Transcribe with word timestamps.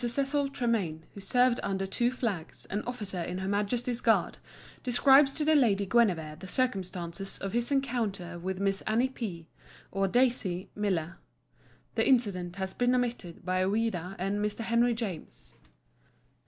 Cecil 0.03 0.49
Tremayne, 0.49 1.03
who 1.13 1.21
served 1.21 1.59
"Under 1.61 1.85
Two 1.85 2.09
Flags," 2.09 2.65
an 2.71 2.81
officer 2.87 3.21
in 3.21 3.37
her 3.37 3.47
Majesty's 3.47 4.01
Guards, 4.01 4.39
describes 4.81 5.31
to 5.33 5.45
the 5.45 5.53
Lady 5.53 5.85
Guinevere 5.85 6.37
the 6.39 6.47
circumstances 6.47 7.37
of 7.37 7.53
his 7.53 7.71
encounter 7.71 8.39
with 8.39 8.59
Miss 8.59 8.81
Annie 8.87 9.09
P. 9.09 9.45
(or 9.91 10.07
Daisy) 10.07 10.71
Miller. 10.73 11.19
The 11.93 12.07
incident 12.07 12.55
has 12.55 12.73
been 12.73 12.95
omitted 12.95 13.45
by 13.45 13.61
Ouida 13.63 14.15
and 14.17 14.39
Mr. 14.39 14.61
Henry 14.61 14.95
James. 14.95 15.53